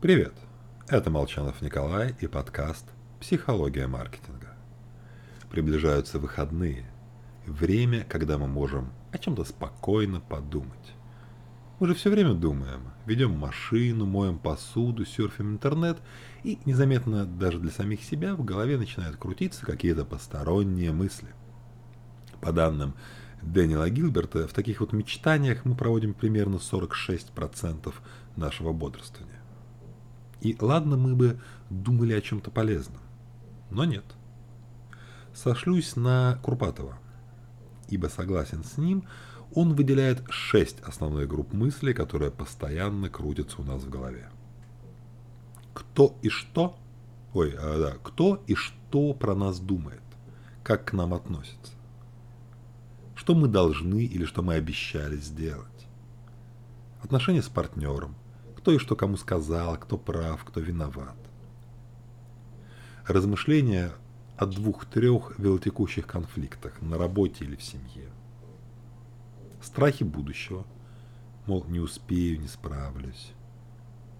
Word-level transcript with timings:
Привет! 0.00 0.32
Это 0.88 1.10
Молчанов 1.10 1.60
Николай 1.60 2.14
и 2.20 2.26
подкаст 2.26 2.86
«Психология 3.20 3.86
маркетинга». 3.86 4.56
Приближаются 5.50 6.18
выходные. 6.18 6.86
Время, 7.44 8.06
когда 8.08 8.38
мы 8.38 8.46
можем 8.46 8.94
о 9.12 9.18
чем-то 9.18 9.44
спокойно 9.44 10.22
подумать. 10.22 10.94
Мы 11.80 11.86
же 11.86 11.94
все 11.94 12.08
время 12.08 12.32
думаем, 12.32 12.80
ведем 13.04 13.32
машину, 13.32 14.06
моем 14.06 14.38
посуду, 14.38 15.04
серфим 15.04 15.52
интернет, 15.52 15.98
и 16.44 16.58
незаметно 16.64 17.26
даже 17.26 17.58
для 17.58 17.70
самих 17.70 18.02
себя 18.02 18.34
в 18.34 18.42
голове 18.42 18.78
начинают 18.78 19.18
крутиться 19.18 19.66
какие-то 19.66 20.06
посторонние 20.06 20.92
мысли. 20.92 21.28
По 22.40 22.52
данным 22.52 22.94
Дэниела 23.42 23.90
Гилберта, 23.90 24.48
в 24.48 24.54
таких 24.54 24.80
вот 24.80 24.94
мечтаниях 24.94 25.66
мы 25.66 25.74
проводим 25.74 26.14
примерно 26.14 26.56
46% 26.56 27.92
нашего 28.36 28.72
бодрствования. 28.72 29.39
И 30.40 30.56
ладно, 30.60 30.96
мы 30.96 31.14
бы 31.14 31.38
думали 31.68 32.14
о 32.14 32.20
чем-то 32.20 32.50
полезном. 32.50 33.02
Но 33.70 33.84
нет. 33.84 34.04
Сошлюсь 35.34 35.96
на 35.96 36.38
Курпатова, 36.42 36.98
ибо 37.88 38.06
согласен 38.08 38.64
с 38.64 38.76
ним, 38.78 39.04
он 39.54 39.74
выделяет 39.74 40.22
шесть 40.30 40.80
основных 40.80 41.28
групп 41.28 41.52
мыслей, 41.52 41.92
которые 41.92 42.30
постоянно 42.30 43.08
крутятся 43.08 43.60
у 43.60 43.64
нас 43.64 43.82
в 43.82 43.90
голове. 43.90 44.30
Кто 45.74 46.16
и 46.22 46.28
что, 46.28 46.76
ой, 47.32 47.54
а, 47.58 47.78
да, 47.78 47.96
кто 48.02 48.42
и 48.46 48.54
что 48.54 49.12
про 49.14 49.34
нас 49.34 49.60
думает, 49.60 50.02
как 50.62 50.86
к 50.86 50.92
нам 50.92 51.14
относится, 51.14 51.72
что 53.14 53.34
мы 53.34 53.48
должны 53.48 54.04
или 54.04 54.24
что 54.24 54.42
мы 54.42 54.54
обещали 54.54 55.16
сделать, 55.16 55.66
отношения 57.02 57.42
с 57.42 57.48
партнером, 57.48 58.14
кто 58.60 58.72
и 58.72 58.78
что 58.78 58.94
кому 58.94 59.16
сказал, 59.16 59.78
кто 59.78 59.96
прав, 59.96 60.44
кто 60.44 60.60
виноват. 60.60 61.16
Размышления 63.06 63.92
о 64.36 64.44
двух-трех 64.44 65.38
велотекущих 65.38 66.06
конфликтах 66.06 66.80
на 66.82 66.98
работе 66.98 67.44
или 67.44 67.56
в 67.56 67.62
семье. 67.62 68.08
Страхи 69.62 70.04
будущего, 70.04 70.66
мол, 71.46 71.64
не 71.68 71.80
успею, 71.80 72.38
не 72.38 72.48
справлюсь. 72.48 73.32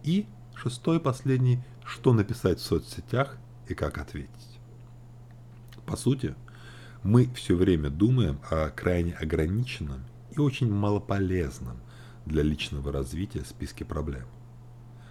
И 0.02 0.26
шестой 0.54 1.00
последний, 1.00 1.62
что 1.84 2.14
написать 2.14 2.60
в 2.60 2.64
соцсетях 2.64 3.36
и 3.68 3.74
как 3.74 3.98
ответить. 3.98 4.58
По 5.84 5.96
сути, 5.96 6.34
мы 7.02 7.26
все 7.34 7.54
время 7.54 7.90
думаем 7.90 8.40
о 8.50 8.70
крайне 8.70 9.12
ограниченном 9.12 10.02
и 10.30 10.38
очень 10.40 10.72
малополезном 10.72 11.78
для 12.26 12.42
личного 12.42 12.92
развития 12.92 13.44
списке 13.44 13.84
проблем. 13.84 14.26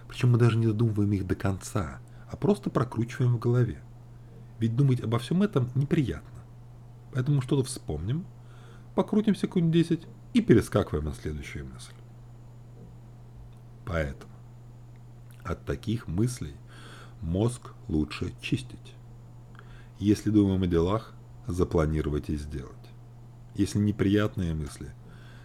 Причем 0.08 0.32
мы 0.32 0.38
даже 0.38 0.56
не 0.56 0.66
додумываем 0.66 1.12
их 1.12 1.26
до 1.26 1.34
конца, 1.34 2.00
а 2.30 2.36
просто 2.36 2.70
прокручиваем 2.70 3.36
в 3.36 3.38
голове. 3.38 3.82
Ведь 4.58 4.76
думать 4.76 5.00
обо 5.00 5.18
всем 5.18 5.42
этом 5.42 5.70
неприятно. 5.74 6.40
Поэтому 7.12 7.42
что-то 7.42 7.64
вспомним, 7.64 8.26
покрутим 8.94 9.34
секунд 9.34 9.70
10 9.70 10.06
и 10.34 10.40
перескакиваем 10.40 11.04
на 11.06 11.14
следующую 11.14 11.66
мысль. 11.66 11.94
Поэтому 13.84 14.32
от 15.42 15.64
таких 15.64 16.06
мыслей 16.06 16.54
мозг 17.20 17.72
лучше 17.88 18.32
чистить. 18.40 18.94
Если 19.98 20.30
думаем 20.30 20.62
о 20.62 20.66
делах, 20.66 21.14
запланировать 21.46 22.30
и 22.30 22.36
сделать. 22.36 22.74
Если 23.54 23.78
неприятные 23.78 24.54
мысли, 24.54 24.92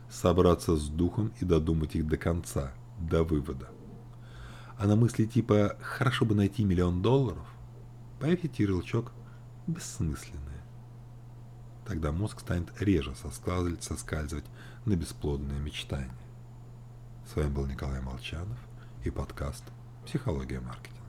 собраться 0.09 0.75
с 0.75 0.87
духом 0.87 1.33
и 1.39 1.45
додумать 1.45 1.95
их 1.95 2.07
до 2.07 2.17
конца, 2.17 2.71
до 2.99 3.23
вывода. 3.23 3.69
А 4.77 4.87
на 4.87 4.95
мысли 4.95 5.25
типа 5.25 5.77
«хорошо 5.81 6.25
бы 6.25 6.35
найти 6.35 6.63
миллион 6.63 7.01
долларов» 7.01 7.47
поверьте 8.19 8.63
ярлычок 8.63 9.11
«бессмысленные». 9.67 10.63
Тогда 11.85 12.11
мозг 12.11 12.39
станет 12.39 12.69
реже 12.81 13.13
соскальзывать, 13.15 14.45
на 14.85 14.95
бесплодные 14.95 15.59
мечтания. 15.59 16.15
С 17.31 17.35
вами 17.35 17.49
был 17.49 17.65
Николай 17.65 18.01
Молчанов 18.01 18.59
и 19.03 19.09
подкаст 19.09 19.63
«Психология 20.05 20.59
маркетинга». 20.59 21.04